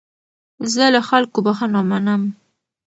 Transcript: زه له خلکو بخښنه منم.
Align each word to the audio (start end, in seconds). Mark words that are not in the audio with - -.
زه 0.73 0.85
له 0.93 1.01
خلکو 1.09 1.39
بخښنه 1.45 1.81
منم. 1.89 2.21